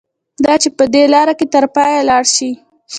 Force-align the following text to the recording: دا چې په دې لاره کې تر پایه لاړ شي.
دا 0.45 0.53
چې 0.61 0.69
په 0.77 0.83
دې 0.93 1.03
لاره 1.13 1.33
کې 1.39 1.45
تر 1.53 1.65
پایه 1.75 2.01
لاړ 2.09 2.23
شي. 2.35 2.51